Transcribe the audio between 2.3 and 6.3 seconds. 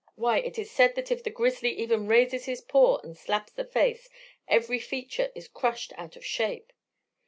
his paw and slaps the face every feature is crushed out of